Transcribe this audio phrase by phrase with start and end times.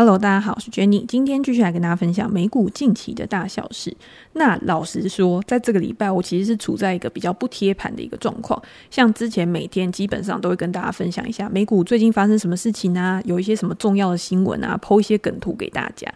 [0.00, 3.94] Hello，大家好，我是 Jenny，今天继续来跟大家分享美股近期的大小事。
[4.32, 8.58] 那老实说，在这个礼拜，我其实是处在一个比较不贴盘的一个状况。
[8.90, 16.10] 像之前每天基本上都会跟大家分享一下美股最近发生什么事情啊，有一些什么重要的新闻啊剖一些梗图给大家。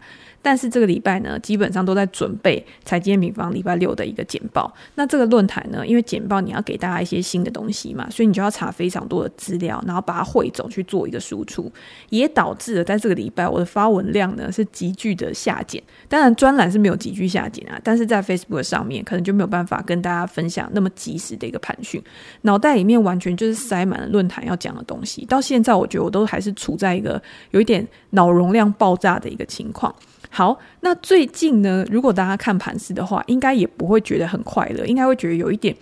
[0.44, 4.70] 但是这个礼拜呢，基本上都在准备财经平方礼拜六的一个简报。
[4.94, 11.72] 那这个论坛呢，因为简报你要给大家一些新的东西嘛，所以你就要查非常多的资料，然后把它汇总去做一个输出，
[12.10, 15.82] 也导致了在这个礼拜我的发文量呢是急剧的下减。
[16.10, 22.02] 当然专栏是没有急剧下减啊，但是在 Facebook 上面可能就没有办法跟大家分享那么及时的一个盘讯，
[22.42, 25.24] 脑袋里面完全就是塞满了论坛要讲的东西。
[25.24, 27.20] 到现在我觉得我都还是处在一个
[27.52, 29.94] 有一点脑容量爆炸的一个情况。
[30.34, 35.72] 好，那最近呢，如果大家看盘市的话，应该也不会觉得很快乐，应该会觉得有一点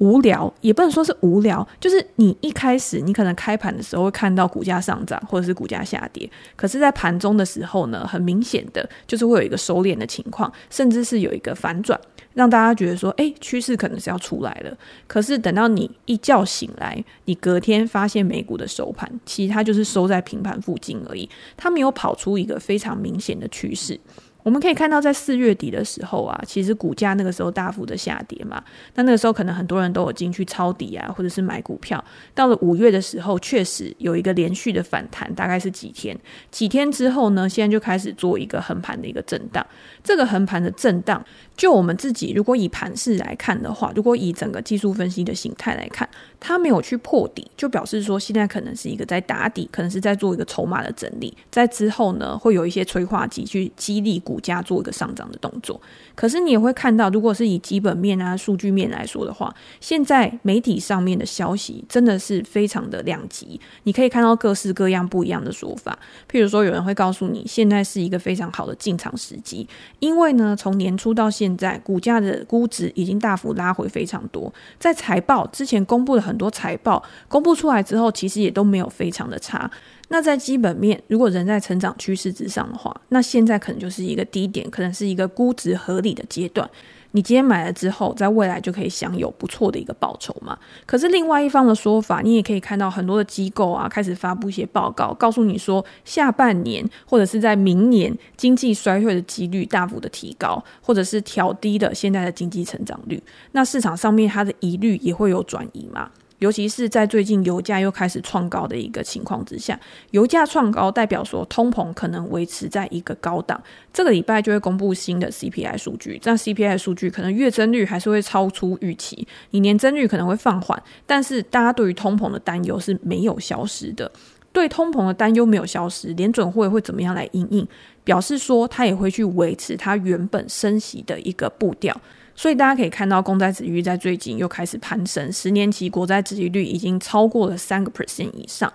[0.00, 11.98] 无聊，也不能说是无聊，就是你一开始你可能开盘的时候会看到股价上涨或者是股价下跌，可是，在盘中的时候呢，很明显的就是会有一个收敛的情况，甚至是有一个反转。
[12.32, 14.74] 让大家觉得说，诶，趋势可能是要出来了。
[15.08, 23.98] 可是等到你一觉醒来，你隔天发现美股的收盘，其实它就是收在平盘附近而已，它没有跑出一个非常明显的趋势。
[24.42, 28.62] 我们可以看到，在四月底的时候啊，其实股价那个时候大幅的下跌嘛，
[28.94, 32.02] 那那个时候可能很多人都有进去抄底啊，或者是买股票。
[32.34, 36.18] 到了五月的时候，确实有一个连续的反弹，大概是几天，
[36.50, 39.64] 几天之后呢，现在就开始做一个横盘的一个震荡。
[40.02, 41.22] 这个横盘的震荡，
[41.60, 46.08] 就我们自己如果以盘势来看的话，如果以整个技术分析的形态来看，
[46.40, 55.78] 它没有去破底，就表示说现在可能是一个在打底，可能是在做一个筹码的整理，在之后呢，会有一些催化剂去激励股价做一个上涨的动作。
[56.14, 65.98] 可是你也会看到，如果是以基本面啊、数据面来说的话，现在媒体上面的消息真的是非常的两极，你可以看到各式各样不一样的说法。
[66.30, 69.68] 譬如说，有人会告诉你，现在是一个非常好的进场时机。
[69.98, 74.52] 因为呢，从年初到现在，股价的估值已经大幅拉回非常多。
[74.78, 79.70] 在财报之前公布了很多财报，公布出来之后，其实也都没有非常的差。
[80.08, 86.68] 那在基本面，如果人在成长趋势之上的话，那现在可能就是一个低点，可能是一个估值合理的阶段。
[87.12, 90.58] 你今天买了之后，在未来就可以享有不错的一个报酬嘛。
[90.86, 103.22] 可是另外一方的说法，你也可以看到很多的机构啊，开始发布一些报告，告诉你说下半年或者是在明年经济衰退的几率大幅的提高，或者是调低的现在的经济成长率。
[103.52, 106.10] 那市场上面它的疑虑也会有转移嘛。
[106.40, 109.78] 尤其是在最近油价又开始创高的一个情况之下，
[110.10, 113.62] 油价创高代表说通膨可能维持在一个高档。
[113.92, 124.10] 这个礼拜就会公布新的 CPI 数据，这样 CPI 数据可能月增率还是会超出预期，你年增率可能会放缓，但是大家对于通膨的担忧是没有消失的。
[124.52, 127.64] 对通膨的担忧没有消失，联准会会怎么样来应应？
[128.02, 131.94] 表示说它也会去维持它原本升息的一个步调。
[132.40, 138.72] 所以大家可以看到，公债殖率在最近又开始攀升，十年期国债殖利率已经超过了三个 percent 以上。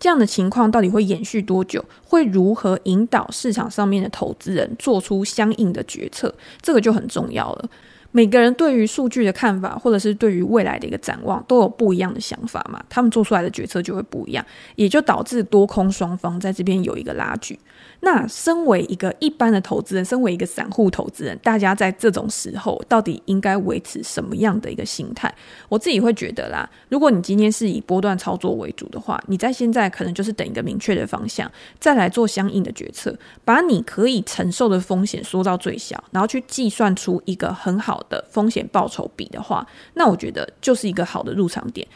[0.00, 1.84] 这样的情况到底会延续多久？
[2.02, 6.34] 会如何引导市场上面的投资人做出相应的决策？
[6.62, 7.68] 这个就很重要了。
[8.12, 14.44] 每个人对于数据的看法，或者是对于未来的一个展望，都有不一样的想法嘛，他们做出来的决策就会不一样，
[14.76, 17.58] 也就导致多空双方在这边有一个拉锯。
[18.00, 25.32] 那身为一个一般的投资人，身为一个散户投资人，大家在这种时候到底应该维持什么样的一个心态？
[25.68, 41.86] 我自己会觉得啦，如果你今天是以波段操作为主的话，你在现在可能就是等一个明确的方向，再来做相应的决策，把你可以承受的风险缩到最小，然后去计算出一个很好的风险报酬比的话，那我觉得就是一个好的入场点。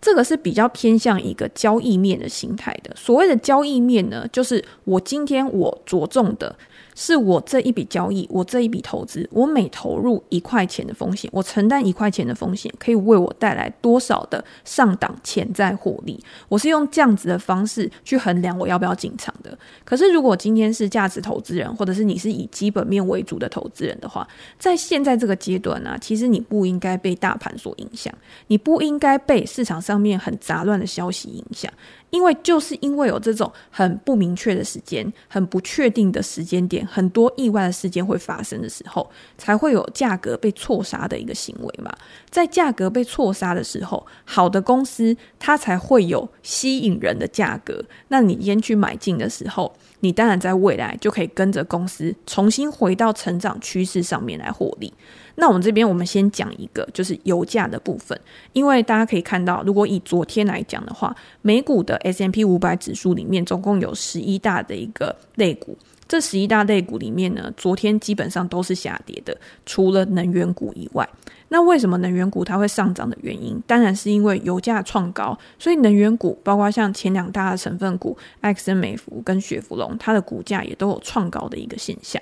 [0.00, 2.92] 这个是比较偏向一个交易面的心态的。
[2.96, 6.54] 所谓的交易面呢，就是我今天我着重的。
[6.94, 16.22] 是我这一笔交易，我这一笔投资，我每投入一块钱的风险，我承担一块钱的风险，可以为我带来多少的上档潜在获利？
[16.48, 19.56] 我是用这样子的方式去衡量我要不要进场的。
[19.84, 24.26] 可是，如果今天是价值投资人，或者是你是以基本面为主的投资人的话，
[24.58, 28.12] 在现在这个阶段呢、啊，其实你不应该被大盘所影响，
[28.48, 31.72] 你不应该被市场上面很杂乱的消息影响。
[32.10, 39.08] 因为就是因为有这种很不明确的时间、很不确定的时间点、很多意外的事件会发生的时候，
[39.38, 41.92] 才会有价格被错杀的一个行为嘛。
[42.30, 47.84] 在价格被错杀的时候，好的公司它才会有吸引人的价格。
[48.08, 54.92] 那你先去买进的时候，你当然在未来就可以跟着公司重新回到成长趋势上面来获利。
[55.36, 58.18] 那我们这边我们先讲一个，就是油价的部分，
[58.52, 65.74] 因为大家可以看到，如果以昨天来讲的话，美股的 S M P 五百指数里面总共有十一大的一个类股，
[66.12, 71.08] 这十一大类股里面呢，昨天基本上都是下跌的，除了能源股以外。
[71.48, 82.20] 那为什么能源股它会上涨的原因，当然是因为油价创高，所以能源股包括像前两大的成分股埃克森美孚跟雪佛龙，它的股价也都有创高的一个现象。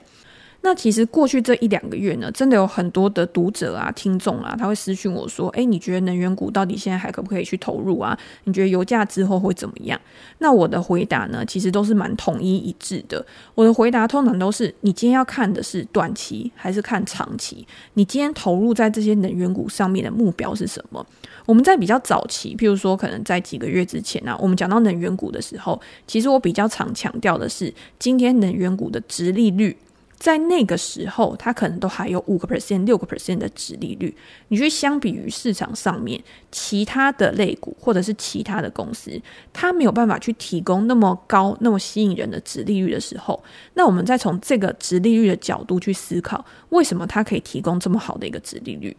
[0.63, 8.17] 那其实过去这一两个月呢，真的有很多的读者啊、听众啊，他会私讯我说：“诶，你觉得能源股到底现在还可不可以去投入啊？
[8.45, 9.99] 你觉得油价之后会怎么样？”
[10.37, 13.25] 那我的回答呢，其实都是蛮统一一致的。
[13.55, 17.67] 我的回答通常都是：你今天要看的是短期还是看长期？
[17.95, 21.05] 你今天投入在这些能源股上面的目标是什么？
[21.47, 29.75] 我们在比较早期，譬如说可能在几个月之前啊，我们讲到能源股的时候，其实我比较常强调的是，今天能源股的殖利率。
[30.21, 34.15] 在那个时候，它可能都还有五个 percent、六个 percent 的殖利率。
[34.49, 36.23] 你去相比于市场上面
[36.53, 39.19] 其他的类股或者是其他的公司，
[39.51, 48.95] 它没有办法去提供那么高、那么吸引人的殖利率的时候，那我们再从这个殖利率的角度去思考，为什么它可以提供这么好的一个殖利率？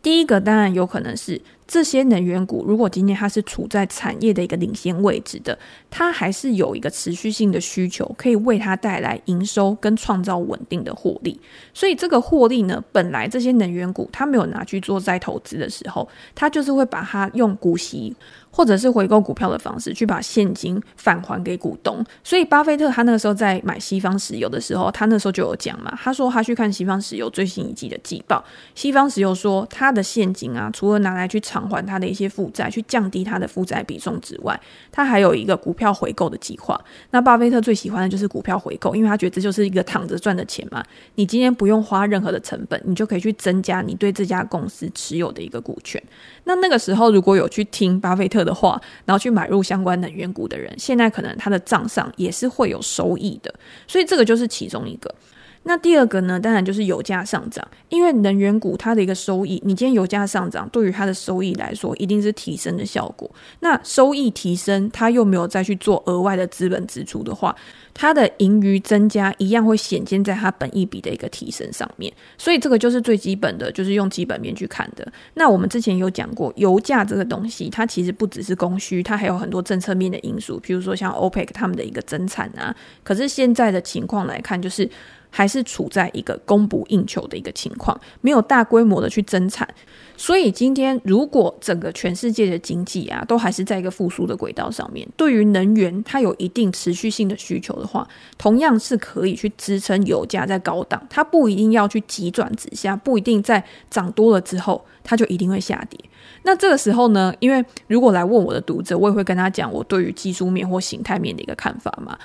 [0.00, 1.40] 第一个当然有可能是
[1.72, 5.58] 这些能源股，如果今天它是处在产业的一个领先位置的，
[5.90, 11.40] 它还是有一个持续性的需求，可以为它带来营收跟创造稳定的获利。
[11.72, 18.14] 所以这个获利呢，本来这些能源股它没有拿去做再投资的时候，它就是会把它用股息。
[18.54, 34.60] 或者是回购股票的方式去把现金返还给股东，所以巴菲特他那个时候在买西方石油的时候，他那时候就有讲嘛，他说他去看西方石油最新一季的季报，西方石油说他的现金啊，除了拿来去 偿还他的一些负债，去降低他的负债比重之外，
[34.90, 36.80] 他还有一个股票回购的计划。
[37.10, 40.82] 那巴菲特最喜欢的就是股票回购，因为他觉得这就是一个躺着赚的钱嘛，
[41.14, 46.02] 你今天不用花任何的成本，你就可以去增加你对这家公司持有的一个股权。
[46.44, 53.54] 那那个时候如果有去听巴菲特的话，然后去买入相关能源股的人，现在可能他的账上也是会有收益的，
[53.86, 55.14] 所以这个就是其中一个。
[55.64, 63.30] 那第二个呢，当然就是油价上涨，因为能源股它的一个收益，你今天油价上涨，对于它的收益来说，一定是提升的效果。
[63.60, 67.54] 那收益提升，它又没有再去做额外的资本支出的话，
[67.94, 72.12] 它的盈余增加一样会显现在它本益比的一个提升上面。
[72.36, 75.06] 所以这个就是最基本的，就是用基本面去看的。
[75.34, 82.74] 那我们之前有讲过，油价这个东西，它其实不只是供需，它还有很多政策面的因素，比如说像 OPEC 他们的一个增产啊。
[83.04, 84.90] 可是现在的情况来看，就是。
[85.34, 89.66] 还是处在一个供不应求的一个情况，没有大规模的去增产，
[90.14, 98.06] 所以今天如果整个全世界的经济啊，都还是在一个复苏的轨道上面，对于能源它有一定持续性的需求的话，
[98.36, 105.98] 同样是可以去支撑油价在高档，它不一定要去急转直下，不一定在涨多了之后它就一定会下跌。
[106.42, 112.18] 那这个时候呢，因为如果来问我的读者，我也会跟他讲我对于技术面或形态面的一个看法嘛。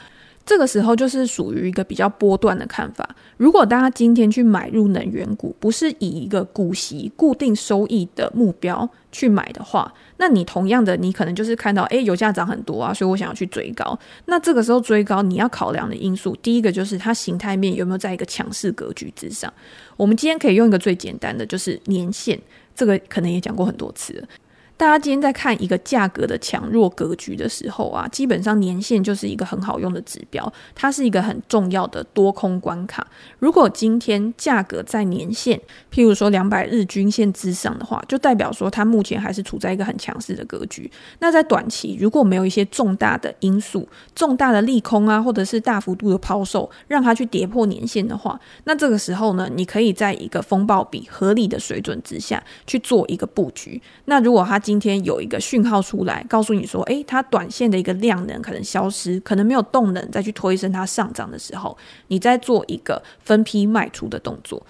[0.48, 3.08] 这个时候就是属于一个比较波段的看法。
[3.36, 14.00] 如果大家今天去买入能源股，不是以一个股息固定收益的目标去买的话，那你同样的，你可能就是看到，诶，油价涨很多啊，所以我想要去追高。
[14.26, 19.54] 那这个时候追高，你要考量的因素，第一个就是它形态面有没有在一个强势格局之上。
[19.98, 22.40] 我们今天可以用一个最简单的，就是年线，
[22.74, 24.28] 这个可能也讲过很多次了。
[24.78, 33.06] 大家今天在看一个价格的强弱格局的时候啊，基本上年线就是一个很好用的指标，它是一个很重要的多空关卡。
[33.40, 35.60] 如果今天价格在年线，
[35.92, 40.90] 譬如说两百日均线之上的话，就代表说它目前还是处在一个很强势的格局。
[41.18, 53.82] 那在短期如果没有一些重大的因素、重大的利空啊，或者是大幅度的抛售，让它去跌破年线的话，那这个时候呢，你可以在一个风暴比合理的水准之下去做一个布局。
[54.06, 61.78] 那如果它今天有一个讯号出来，告诉你说，诶，它短线的一个量能可能消失，可能没有动能再去推升它上涨的时候，
[62.10, 64.62] 你再做一个分批卖出的动作。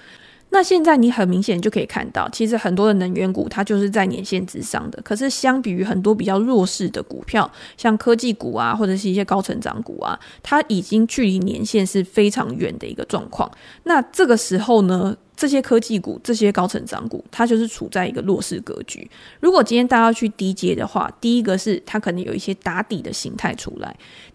[0.49, 13.51] 那现在你很明显就可以看到，其实很多的能源股它就是在年线之上的，可是相比于很多比较弱势的股票，像科技股啊，或者是一些高成长股啊，它已经距离年线是非常远的一个状况。
[13.85, 19.07] 那这个时候呢，这些科技股、这些高成长股，它就是处在一个弱势格局。
[19.39, 23.87] 如果今天大家要去低接的话，第一个是它可能有一些打底的形态出来；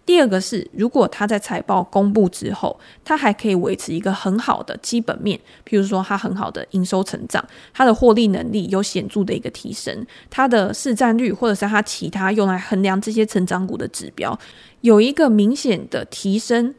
[0.05, 14.39] 第二个是，如果它在财报公布之后，它还可以维持一个很好的基本面，譬如说它很好的营收成长，它的获利能力有显著的一个提升，它的市占率或者是它其他用来衡量这些成长股的指标
[14.79, 16.73] 有一个明显的提升。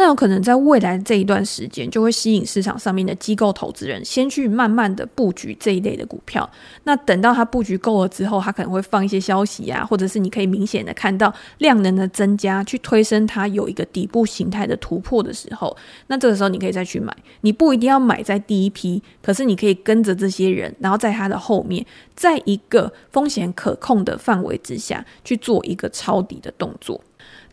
[0.00, 6.48] 那有可能在未来这一段时间，就会吸引市场上面的机构投资人先去慢慢的布局这一类的股票。
[6.84, 15.76] 那等到它布局够了之后，它可能会放一些消息啊，或者是你可以明显的看到量能的增加，去推升它有一个底部形态的突破的时候，
[16.06, 17.14] 那这个时候你可以再去买。
[17.42, 26.98] 你不一定要买在第一批，可是你可以跟着这些人，然后在他的后面，在一个风险可控的范围之下去做一个抄底的动作。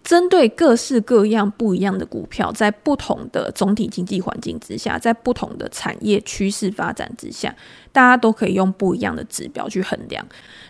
[0.03, 7.53] 针对各式各样不一样的股票，在不同的总体经济环境之下，在不同的产业趋势发展之下，
[7.91, 10.25] 大家都可以用不一样的指标去衡量。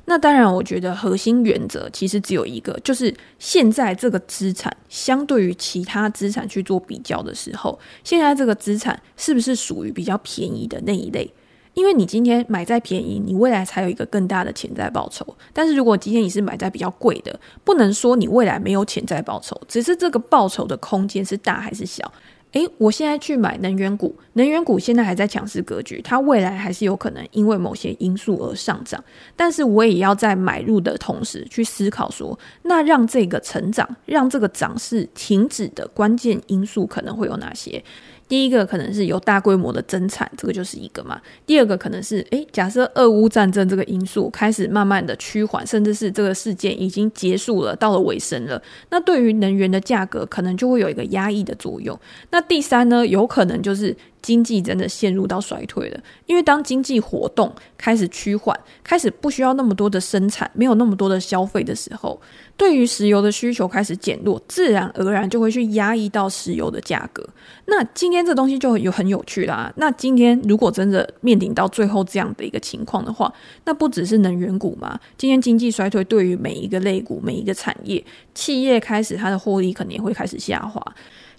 [0.05, 11.31] 那当然，我觉得核心原则其实只有一个，就是现在这个资产相对于其他资产去做比较的时候，现在这个资产是不是属于比较便宜的那一类？
[11.77, 15.23] 因为你今天买在便宜，你未来才有一个更大的潜在报酬。
[15.53, 22.11] 但是如果今天你是买在比较贵的，不能说你未来没有潜在报酬，只是这个报酬的空间是大还是小。
[22.53, 29.03] 诶，我现在去买能源股，能源股现在还在强势格局，它未来还是有可能因为某些因素而上涨。
[29.35, 37.83] 但是我也要在买入的同时去思考说，那让这个成长、让这个涨势停止的关键因素可能会有哪些？
[38.27, 41.21] 第一个可能是有大规模的增产，这个就是一个嘛。
[41.45, 51.97] 第二个可能是，诶，假设俄乌战争这个因素开始慢慢的趋缓，甚至是这个事件已经结束了，到了尾声了，那对于能源的价格可能就会有一个压抑的作用。
[52.31, 53.95] 那第三呢，有可能就是。
[54.21, 62.19] 经济真的陷入到衰退了，因为当经济活动开始趋缓，开始不需要那么多的生产，没有那么多的消费的时候，
[62.57, 67.25] 对于石油的需求开始减弱，自然而然就会去压抑到石油的价格。
[67.65, 69.71] 那今天这东西就有很有趣啦。
[69.77, 73.31] 那今天如果真的面临到最后这样的一个情况的话，
[73.65, 80.81] 那不只是能源股嘛，今天经济衰退对于每一个类股、每一个产业、企业开始它的获利肯定会开始下滑。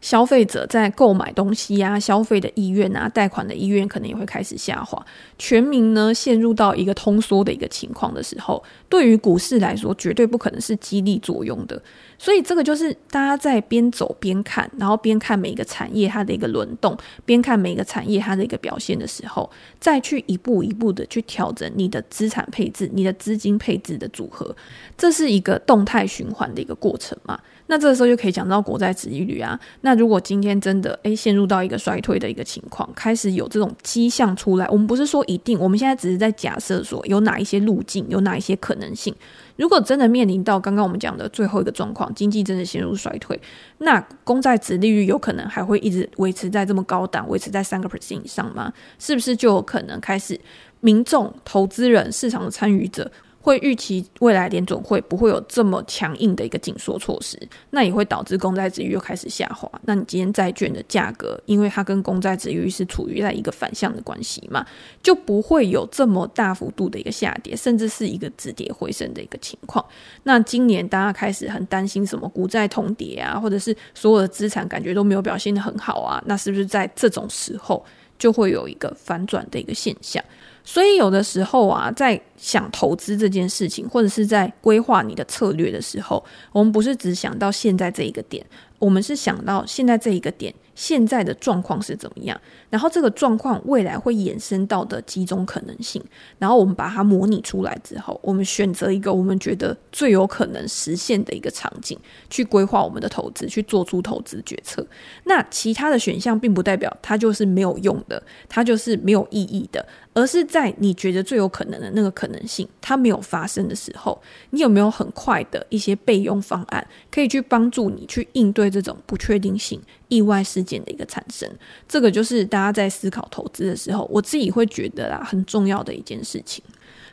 [0.00, 5.04] 消费者在购买东西啊，消费的意愿啊，贷款的意愿可能也会开始下滑。
[5.38, 11.80] 全民呢陷入到一个通缩的一个情况的时候，对于股市来说，绝对不可能是激励作用的。
[12.20, 24.54] 所以这个就是大家在边走边看，然后边看每一个产业它的一个轮动，边看每一个产业它的一个表现的时候，再去一步一步的去调整你的资产配置、你的资金配置的组合，
[24.96, 27.38] 这是一个动态循环的一个过程嘛。
[27.68, 29.58] 那这个时候就可以讲到国债殖利率啊。
[29.82, 39.14] 那如果今天真的诶陷入到一个衰退的一个情况，开始有这种迹象出来，我们不是说一定，我们现在只是在假设说有哪一些路径，有哪一些可能性。
[39.56, 43.38] 如果真的面临到刚刚我们讲的最后一个状况，经济真的陷入衰退，
[43.78, 48.72] 那公债殖利率有可能还会一直维持在这么高档，维持在三个 percent 以上吗？
[48.98, 50.40] 是不是就有可能开始
[50.80, 53.10] 民众、投资人、市场的参与者？
[53.48, 57.40] 会预期未来联准会不会有这么强硬的一个紧缩措施，
[57.70, 59.66] 那也会导致公债值又开始下滑。
[59.86, 64.66] 那你今天债券的价格，因为它跟公债殖利率是处于在一个反向的关系嘛，
[65.02, 69.82] 就不会有这么大幅度的一个下跌，甚至是一个止跌回升的一个情况。
[70.24, 77.82] 那今年大家开始很担心什么股债同跌啊，或者是所有的资产感觉都没有表现得很好啊，那是不是在这种时候
[78.18, 80.22] 就会有一个反转的一个现象？
[80.70, 86.22] 所以有的时候啊，在想投资这件事情，或者是在规划你的策略的时候，
[86.52, 88.44] 我们不是只想到现在这一个点，
[88.78, 90.54] 我们是想到现在这一个点。
[90.78, 92.40] 现在的状况是怎么样？
[92.70, 96.00] 然后这个状况未来会衍生到的几种可能性，
[96.38, 101.98] 然后我们把它模拟出来之后，我们选择一个我们觉得最有可能实现的一个场景，
[102.30, 104.86] 去规划我们的投资，去做出投资决策。
[105.24, 114.16] 那其他的选项并不代表它就是没有用的，它就是没有意义的，而是在你觉得最有可能的那个可能性它没有发生的时候，
[114.50, 119.82] 你有没有很快的一些备用方案，可以去帮助你去应对这种不确定性？
[120.08, 121.48] 意外事件的一个产生，
[121.86, 126.62] 这个就是大家在思考投资的时候，我自己会觉得啦，很重要的一件事情。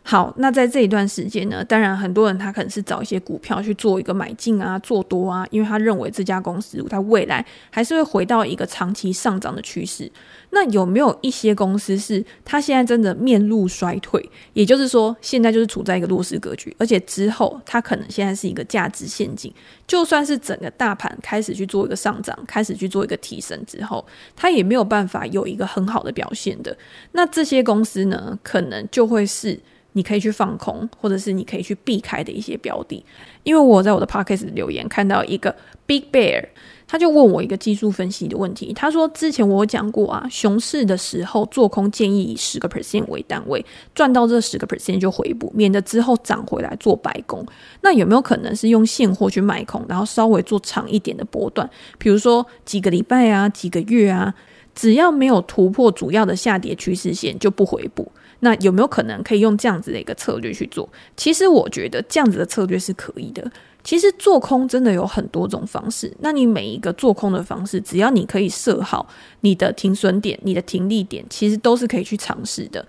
[0.08, 10.10] 好，那在这一段时间呢，当然很多人他可能是找一些股票去做一个买进啊、做多啊，因为他认为这家公司它未来还是会回到一个长期上涨的趋势。
[10.52, 14.24] 那有没有一些公司是它现在真的面露衰退？
[14.54, 19.52] 也就是说，现在就是处在一个弱势格局，而且之后它可能现在是一个价值陷阱。
[19.88, 26.78] 就算是整个大盘开始去做一个上涨，开始去做一个提升之后，它也没有办法有一个很好的表现的。
[27.14, 29.60] 那这些公司呢，可能就会是。
[29.96, 33.04] 你可以去放空，或者是你可以去避开的一些标的。
[33.44, 36.46] 因为我在我的 podcast 留言看到一个 Big Bear。
[36.88, 38.72] 他就问我一个技术分析的问题。
[38.72, 47.44] 他说：“之前我讲过啊，熊市的时候做空建议以十个 percent 为单位，赚到这十个 percent 就回补，免得之后涨回来做白工。
[47.82, 54.32] 那有没有可能是用现货去卖空，然后稍微做长一点的波段，比如说几个礼拜啊、几个月啊，
[54.75, 58.12] 只要没有突破主要的下跌趋势线就不回补？
[58.39, 60.88] 那有没有可能可以用这样子的一个策略去做？
[61.15, 63.50] 其实我觉得这样子的策略是可以的。”
[63.86, 69.08] 其实做空真的有很多种方式，那你每一个做空的方式，只要你可以设好
[69.42, 72.84] 你的停损点、你的停利点，其实都是可以去尝试的。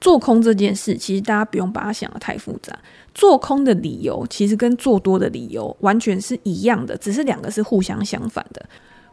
[0.00, 2.74] 做空这件事，其实大家不用把它想得太复杂。
[3.14, 8.66] 做空的理由其实跟做多的理由完全是一样的，只是两个是互相相反的。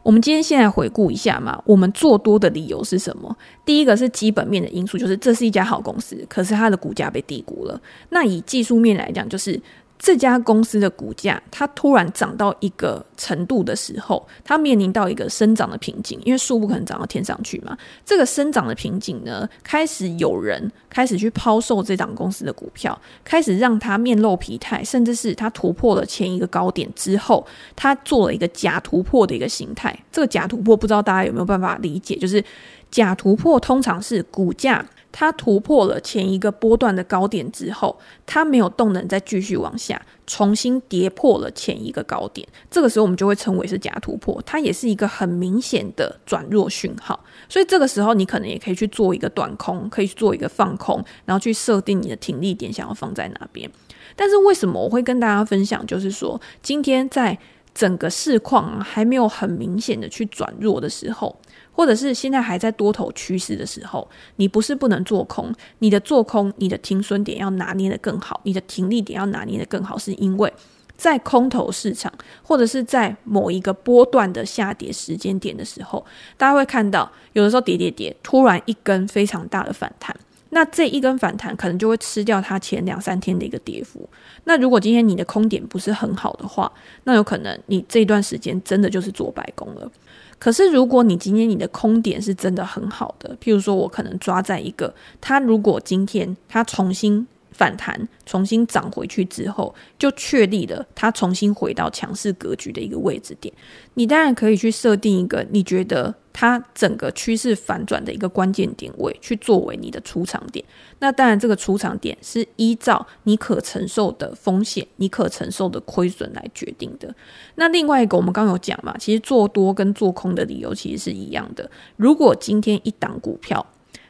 [0.06, 3.36] 我们今天先来回顾一下嘛，我们做多的理由是什么？
[3.66, 7.82] 第一个是基本面的因素，就是这是一家好公司，可是它的股价被低估了。
[8.10, 9.60] 那以技术面来讲，就是。
[9.98, 17.76] 这家公司的股价，它突然涨到一个程度的时候，它面临到一个生长的瓶颈，因为树不可能长到天上去嘛。
[18.06, 29.98] 这个生长的瓶颈呢，开始有人开始去抛售这档公司的股票，开始让它面露疲态，甚至是它突破了前一个高点之后，它做了一个假突破的一个形态。
[30.12, 32.16] 这个假突破不知道大家有没有办法理解？
[32.18, 32.44] 就是
[32.92, 34.86] 假突破通常是股价。
[35.18, 42.46] 它突破了前一个波段的高点之后，它没有动能再继续往下，重新跌破了前一个高点。
[42.70, 47.18] 这个时候我们就会称为是假突破，它也是一个很明显的转弱讯号。
[47.48, 53.72] 所以这个时候你可能也可以去做一个短空，可以去做一个放空，然后去设定你的停利点，想要放在哪边。
[54.18, 57.40] 但是为什么我会跟大家分享，就是说今天在
[57.74, 61.40] 整个市况还没有很明显的去转弱的时候。
[61.76, 70.52] 或者是现在还在多头趋势的时候，你不是不能做空，你的做空，你的停损点要拿捏得更好，你的停利点要拿捏得更好，是因为
[70.96, 72.10] 在空头市场，
[72.42, 76.06] 或者是在某一个波段的下跌时间点的时候，
[76.38, 80.16] 大家会看到有的时候跌跌跌，突然一根非常大的反弹，
[80.52, 84.10] 那这一根反弹可能就会吃掉它前两三天的一个跌幅。
[84.46, 86.72] 那如果今天你的空点不是很好的话，
[87.04, 89.92] 那有可能你这段时间真的就是做白工了。
[90.38, 97.26] 可是，如果你今天你的空点是真的很好的，譬如说，我可能抓在一个，他如果今天他重新
[97.58, 103.54] 反弹、重新涨回去之后，就确立了它重新回到强势格局的一个位置点，
[103.96, 106.14] 你当然可以去设定一个你觉得。
[106.38, 110.66] 它整个趋势反转的一个关键点位，去作为你的出场点。
[111.00, 117.16] 那当然，这个出场点是依照你可承受的风险、你可承受的亏损来决定的。
[117.56, 121.72] 那另外一个，我们刚有讲嘛，其实做多跟做空的理由其实是一样的。
[121.96, 123.66] 如果今天一档股票，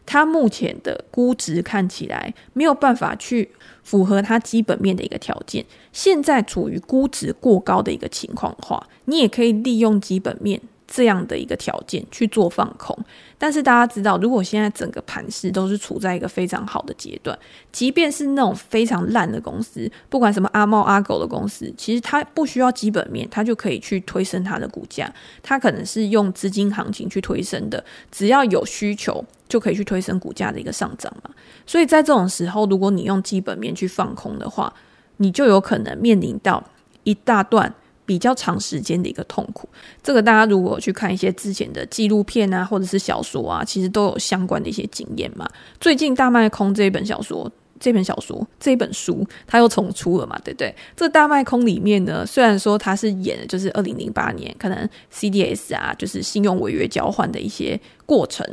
[0.05, 3.49] 它目前的估值看起来没有办法去
[3.83, 10.61] 符合它基本面的一个条件，现在处于估值过高的一个情况的话，你也可以利用基本面。
[10.87, 12.95] 这样的一个条件去做放空，
[13.39, 17.37] 但是大家知道，如果现在整个盘势都是处在一个非常好的阶段，
[17.71, 25.11] 即便是那种非常烂的公司，不管什么阿猫阿狗的公司，其实它不需要基本面，它就可以去推升它的股价。
[25.41, 31.29] 它可能是用资金行情去推升的，只要有需求就可以去推升股价的一个上涨嘛。
[31.65, 34.73] 所以在这种时候，如果你用基本面去放空的话，
[35.17, 36.63] 你就有可能面临到
[37.03, 37.73] 一大段。
[38.07, 39.67] 比较长时间的一个痛苦，
[40.03, 45.49] 这个大家如果去看一些之前的纪录片啊，或者是小说啊，其实都有相关的一些经验嘛。
[45.79, 50.75] 最近大卖空这一本小说，这本小说这本书，它又重出了嘛，对不对？
[50.95, 58.47] 这大卖空里面呢，虽然说它是演的就是二零零八年可能 CDS 啊，就是信用违约交换的一些过程。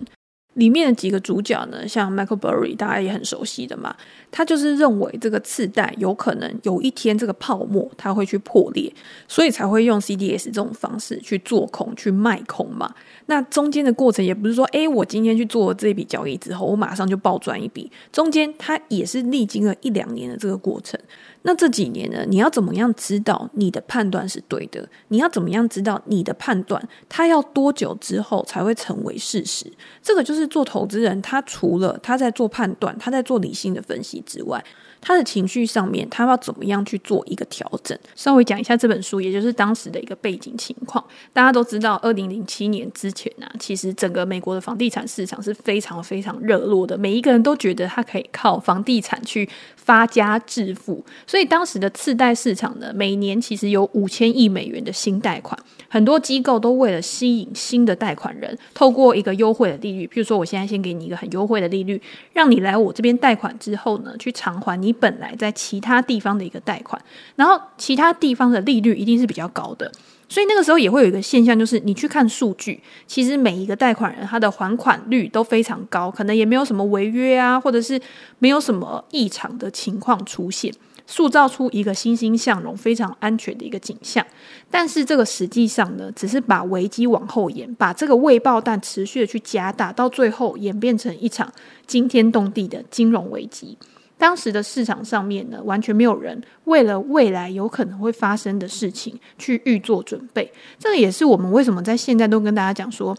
[0.54, 3.94] 里面的几个主角呢，像 Michael Burry，大家也很熟悉的嘛。
[4.30, 8.92] 他就是认为这个次贷有可能有一天这个泡沫它会去破裂，
[9.28, 12.94] 所以才会用 CDS 这种方式去做空、去卖空嘛。
[13.26, 17.90] 那中间的过程也不是说，诶，我今天去做了这笔交易之后，我马上就暴赚一笔。
[18.10, 20.98] 中间它也是历经了一两年的这个过程。
[21.42, 24.88] 那这几年呢，你要怎么样知道你的判断是对的？
[25.08, 29.66] 你要怎么样知道你的判断它要多久之后才会成为事实？
[30.00, 34.64] 这个就是做投资人，他除了他在做判断，他在做理性的分析之外。
[35.02, 37.98] 他的情绪上面，他要怎么样去做一个调整？
[38.14, 41.04] 稍微讲一下这本书，也就是当时的一个背景情况。
[41.32, 51.04] 大家都知道，二零零七年之前呢、啊，其实整个美国的房地产市场是非常非常热络的，每一个人都觉得他可以靠房地产去发家致富。
[51.26, 55.58] 所以当时的次贷市场呢，每年其实有五千亿美元的新贷款，
[55.92, 62.00] 很多机构都为了吸引新的贷款人，透过一个优惠的利率，譬如说我现在先给你一个很优惠的利率，
[62.32, 66.98] 让你来我这边贷款之后呢，去偿还你本来在其他地方的一个贷款，
[67.36, 69.92] 然后其他地方的利率一定是比较高的。
[70.30, 78.00] 所以那个时候也会有一个现象，就是你去看数据，其实每一个贷款人他的还款率都非常高，可能也没有什么违约啊，或者是
[78.38, 80.72] 没有什么异常的情况出现，
[81.12, 84.26] 塑造出一个欣欣向荣、非常安全的一个景象。
[84.70, 91.52] 但是这个实际上呢，只是把危机往后延，把这个未爆弹持续的去加大，到最后演变成一场
[91.86, 93.76] 惊天动地的金融危机。
[94.16, 100.50] 当时的市场上面呢，完全没有人为了未来有可能会发生的事情去预做准备。
[100.78, 103.14] 这也是我们为什么在现在都跟大家讲说，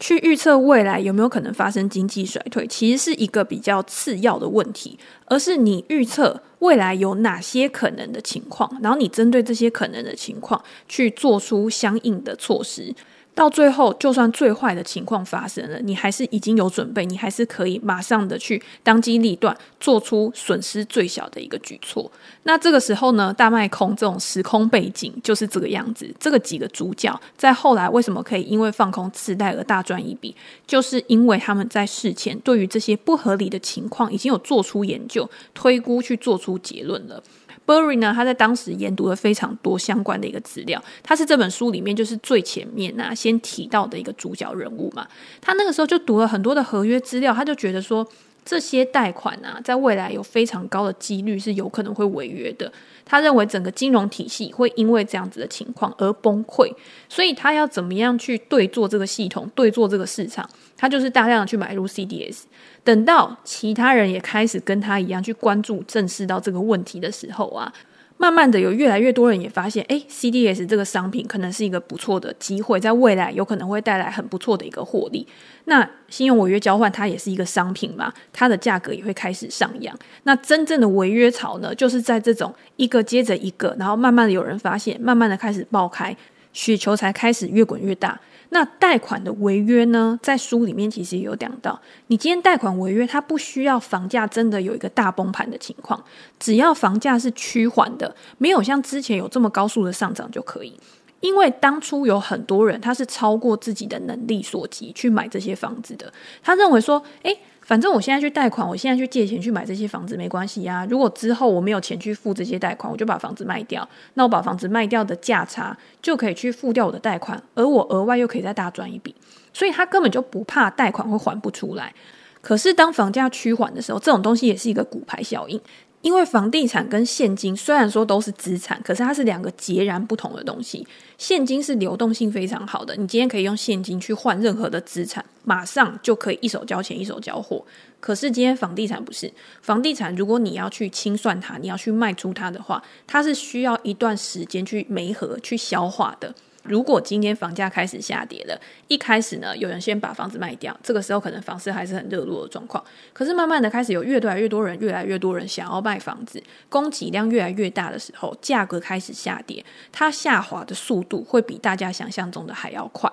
[0.00, 12.92] 去预测未来有没有可能发生经济衰退，其实是一个比较次要的问题，而是你预测未来有哪些可能的情况，然后你针对这些可能的情况去做出相应的措施。
[13.40, 22.12] 到最后，就算最坏的情况发生了，你还是已经有准备，你还是可以马上的去当机立断，做出损失最小的一个举措。
[22.42, 26.14] 那这个时候呢，大卖空这种时空背景就是这个样子。
[26.20, 37.22] 这个几个主角在后来为什么可以因为放空次贷而大赚一笔，就是因为他们在事前对于这些不合理的情况已经有做出研究、推估，去做出结论了。
[37.70, 45.06] Burry 呢，他在当时研读了非常多相关的一个资料，他是这本书里面就是最前面啊先提到的一个主角人物嘛。
[45.40, 48.04] 他那个时候就读了很多的合约资料，他就觉得说，
[48.44, 52.72] 这些贷款啊，在未来有非常高的几率是有可能会违约的。
[53.04, 56.72] 他认为整个金融体系会因为这样子的情况而崩溃，
[57.08, 60.48] 所以他要怎么样去对做这个系统，对做这个市场，
[60.80, 62.44] 他就是大量的去买入 CDS。
[62.82, 67.70] 等到其他人也开始跟他一样去关注、正视到这个问题的时候啊，
[68.16, 75.26] 慢慢的有越来越多人也发现，诶，CDS 这个商品可能是一个不错的机会，在未来有可能会带来很不错的一个获利。
[75.66, 79.94] 那信用违约交换它也是一个商品嘛，它的价格也会开始上扬。
[80.22, 86.16] 那真正的违约潮呢，就是在这种一个接着一个，然后慢慢的有人发现，慢慢的开始爆开，
[86.54, 88.18] 雪球才开始越滚越大。
[88.50, 96.02] 那贷款的违约呢，在书里面其实也有讲到，你今天贷款违约，它不需要房价真的有一个大崩盘的情况，
[96.38, 100.78] 只要房价是趋缓的，没有像之前有这么高速的上涨就可以。
[101.20, 107.38] 因为当初有很多人他是超过自己的能力所及去买这些房子的，他认为说，诶。
[107.70, 110.84] 反正我现在去贷款，我现在去借钱去买这些房子没关系呀。
[110.90, 113.88] 如果之后我没有钱去付这些贷款，我就把房子卖掉。
[114.14, 119.14] 那我把房子卖掉的价差就可以去付掉我的贷款，而我额外又可以再大赚一笔。
[119.52, 121.94] 所以他根本就不怕贷款会还不出来。
[122.40, 125.60] 可是当房价趋缓的时候，这种东西也是一个骨牌效应。
[126.02, 130.86] 因为房地产跟现金虽然说都是资产，可是它是两个截然不同的东西。
[131.18, 137.62] 现金是流动性非常好的，你今天可以用现金去换任何的资产，马上就可以一手交钱一手交货。
[138.00, 146.34] 可是今天房地产不是，房地产如果你要去清算它，你要去卖出它的话，它是需要一段时间去媒合、去消化的。
[146.62, 152.84] 如果今天房价开始下跌了，一开始呢，有人先把房子卖掉，这个时候可能房市还是很热络的状况。
[153.12, 163.10] 可是慢慢的开始有越来越多人，越来越多人想要卖房子，供给量越来越大的时候，价格开始下跌，它下滑的速度会比大家想象中的还要快。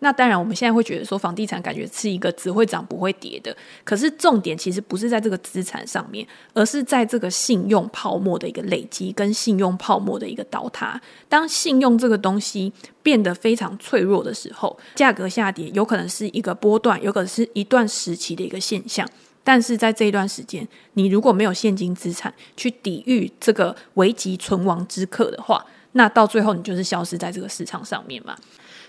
[0.00, 11.00] 那当然，我们现在会觉得说房地产感觉是一个只会涨不会跌的，可是重点其实不是在这个资产上面，而是在这个信用泡沫的一个累积跟信用泡沫的一个倒塌。
[11.28, 19.04] 当信用这个东西变得非常脆弱的时候，价格下跌有可能是一个波段，有可能是一段时期的一个现象。
[19.42, 28.36] 但是在这一段时间，你如果没有现金资产去抵御这个危急存亡之刻的话，那到最后你就是消失在这个市场上面嘛。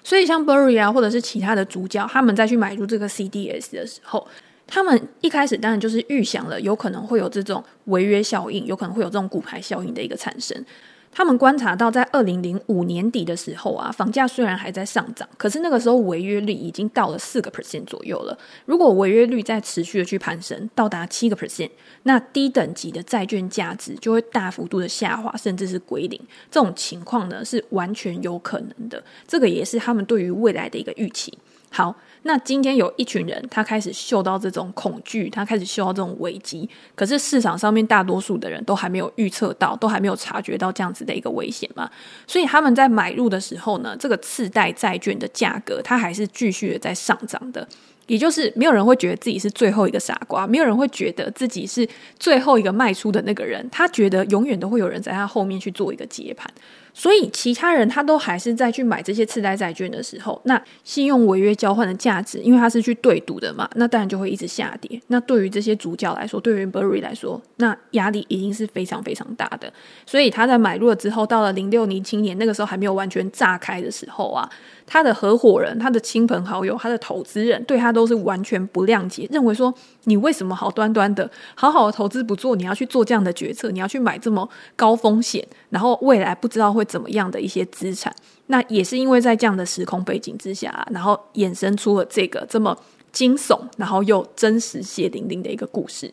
[0.09, 4.27] 所以，像 Burry 啊，或者是其他的主角，他们再去买入这个 CDS 的时候，
[4.65, 10.65] 他们一开始当然就是预想了有可能会有这种违约效应，有可能会有这种骨牌效应的一个产生。
[11.11, 18.37] 他们观察到，在二零零五年底的时候啊，房价虽然还在上涨，可是那个时候违约率已经到了四个 percent 左右了。
[18.65, 21.71] 如果违约率再持续的去攀升，到达七个 percent，
[22.03, 26.21] 那低等级的债券价值就会大幅度的下滑，甚至是归零。
[26.49, 29.03] 这种情况呢，是完全有可能的。
[29.27, 31.37] 这个也是他们对于未来的一个预期。
[31.69, 31.95] 好。
[32.23, 36.69] 那今天有一群人，他开始嗅到这种恐惧，他开始嗅到这种危机。
[36.93, 41.89] 可是市场上面大多数的人都还没有预测到，都还没有察觉到这样子的一个危险嘛。
[42.27, 47.65] 所以他们在买入的时候呢，这个次贷债券的价格，它还是继续的在上涨的。
[48.07, 51.87] 也就是没有人会觉得自己是最后一个傻瓜，没有人会觉得自己是
[52.19, 53.65] 最后一个卖出的那个人。
[53.71, 56.51] 他觉得永远都会有人在他后面去做一个接盘。
[56.93, 65.01] 所以其他人他都还是在去买这些次贷债券的时候，那信用违约交换的价值，因为他是去对赌的嘛，那当然就会一直下跌。
[65.07, 69.71] 那对于这些主角来说，对于 Burry 来说，那压力已经是非常非常大的。
[70.05, 74.49] 所以他在买入了之后，到了零六零七年那个时候还没有完全炸开的时候啊，
[74.85, 79.73] 他的合伙人、他的亲朋好友、他的投资人对他都是完全不谅解，认为说
[80.03, 86.88] 你为什么好端端的好好的投资不做，你要去做这样的决策，你要去买这么高风险，然后未来不知道会。
[86.89, 88.13] 怎么样的一些资产，
[88.47, 92.75] 那也是因为在这样的时空背景之下，然后衍生出了这个这么
[93.11, 96.11] 惊悚，然后又真实血淋淋的一个故事。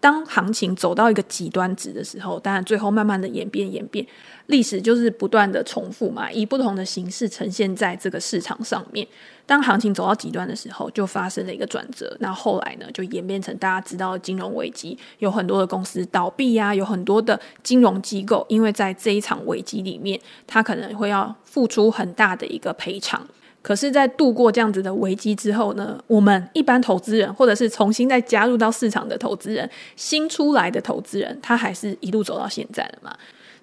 [0.00, 4.06] 当行情走到一个极端值的时候，当然最后慢慢的演变演变，
[4.46, 9.06] 历史就是不断的重复嘛，以不同的形式呈现在这个市场上面。
[9.46, 12.16] 当行情走到极端的时候，就发生了一个转折。
[12.20, 23.26] 那后来呢，就演变成大家知道的金融危机，有很多的公司倒闭呀，有很多的金融机构，因为在这一场危机里面，他可能会要付出很大的一个赔偿。
[23.60, 33.16] 可是，在度过这样子的危机之后呢，我们一般投资人，或者是重新再加入到市场的投资人，新出来的投资人，他还是一路走到现在的嘛。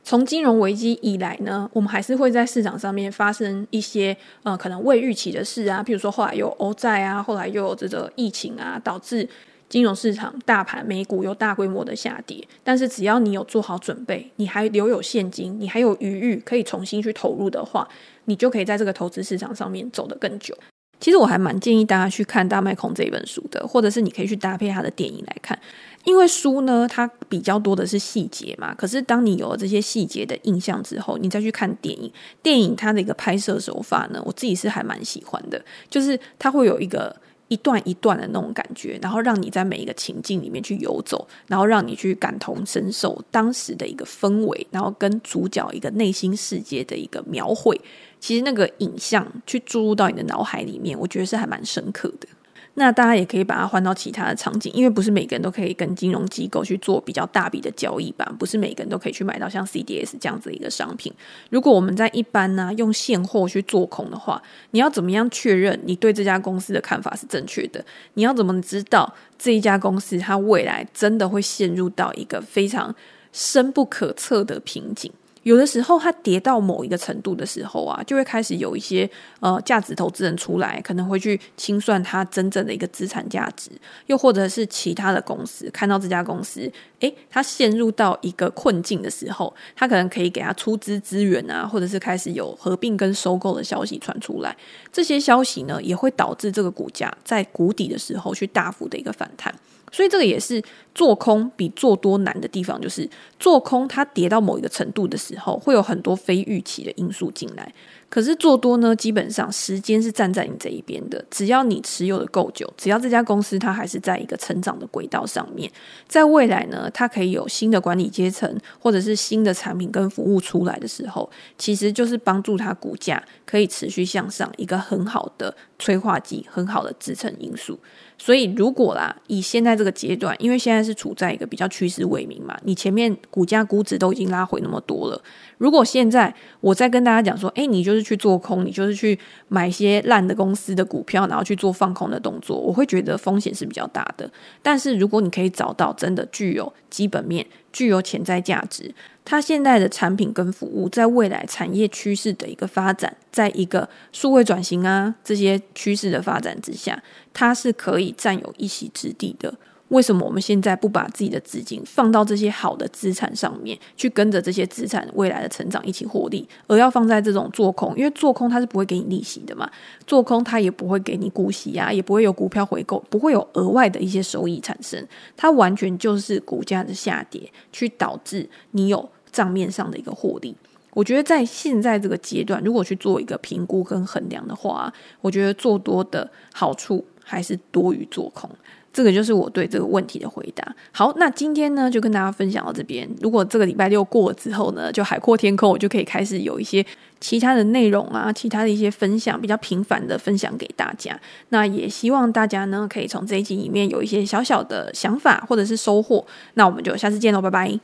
[0.03, 9.27] 从金融危机以来呢，我们还是会在市场上面发生一些呃可能未预期的事啊，譬如说后来有欧债啊，后来又有这个疫情啊，导致。
[9.69, 17.87] 金融市场大盘美股有大规模的下跌，但是只要你有做好准备，你还留有现金，你还有余裕可以重新去投入的话，
[18.25, 20.53] 你就可以在这个投资市场上面走得更久。
[21.01, 25.59] 其实我还蛮建议大家去看《大麦孔》这本书的，或者是你可以去搭配他的电影来看，
[26.05, 28.73] 因为书呢它比较多的是细节嘛。
[28.73, 32.09] 可是当你有了这些细节的印象之后，你再去看电影，
[32.41, 37.13] 电影它的一个拍摄手法呢，我自己是还蛮喜欢的，就是它会有一个。
[37.51, 47.77] 一段一段的那种感觉，然后让你在每一个情境里面去游走，然后让你去感同身受当时的一个氛围，然后跟主角一个内心世界的一个描绘，
[48.21, 52.27] 其实那个影像去注入到你的脑海里面，我觉得是还蛮深刻的。
[52.75, 61.13] 那大家也可以把它换到其他的场景，因为不是每个人都可以跟金融机构去做比较大笔的交易吧，不是每个人都可以去买到像 CDS 这样子一个商品。
[61.49, 67.83] 如果我们在一般呢、用现货去做空的话，你要怎么样确认你对这家公司的看法是正确的？
[68.13, 72.95] 你要怎么知道这一家公司它未来真的会陷入到一个非常
[73.33, 75.11] 深不可测的瓶颈？
[75.43, 83.71] 有的时候，它跌到某一个程度的时候啊，就会开始有一些呃价值投资人出来，可能会去清算它真正的一个资产价值，
[84.05, 94.55] 又或者是其他的公司看到这家公司，诶，他陷入到一个困境的时候，他可能可以给他出资资源啊，或者是开始有合并跟收购的消息传出来，
[94.91, 99.53] 这些消息呢，也会导致这个股价在谷底的时候去大幅的一个反弹。
[99.93, 100.63] 所以这个也是
[100.95, 107.73] 做空比做多难的地方，就是做空它跌到某一个程度的时候，会有很多非预期的因素进来。
[108.11, 115.71] 可是做多呢，基本上时间是站在你这一边的，只要你持有的够久，只要这家公司它还是在一个成长的轨道上面，
[116.09, 127.79] 在未来呢，它可以有新的管理阶层或者是新的产品跟服务出来的时候，其实就是帮助它股价可以持续向上一个很好的催化剂，很好的支撑因素。
[128.23, 135.19] 所以，如果啦，以现在这个阶段，因为现在是处在一个比较趋势未明嘛，你前面股价估值都已经拉回那么多了，
[135.57, 144.31] 如果现在我再跟大家讲说，哎，你就是去做空，你就是去买一些烂的公司的股票，然后去做放空的动作，我会觉得风险是比较大的。
[144.61, 148.93] 但是，如果你可以找到真的具有基本面、具有潜在价值。
[149.23, 159.53] 它现在的产品跟服务，在未来产业趋势的一个发展，在一个数位转型啊这些趋势的发展之下，它是可以占有一席之地的。
[159.91, 167.93] 为什么我们现在不把自己的资金放到这些好的资产上面，去跟着这些资产未来的成长一起获利，而要放在这种做空？
[167.97, 169.69] 因为做空它是不会给你利息的嘛，
[170.07, 175.05] 做空它也不会给你股息啊，也不会有股票回购，不会有额外的一些收益产生。
[175.35, 180.55] 它完全就是股价的下跌，去导致你有账面上的一个获利。
[180.93, 188.49] 我觉得在现在这个阶段，如果去做一个评估跟衡量的话，我觉得做多的好处还是多于做空。
[188.93, 190.75] 这个就是我对这个问题的回答。
[190.91, 193.09] 好，那今天呢，就跟大家分享到这边。
[193.21, 196.85] 如果这个礼拜六过了之后呢，就海阔天空，我就可以开始有一些
[197.19, 201.19] 其他的内容啊，其他的一些分享，比较频繁的分享给大家。
[201.49, 206.25] 那也希望大家呢，可以从这一集里面有一些小小的想法或者是收获。
[206.53, 207.81] 那我们就下次见喽，拜拜。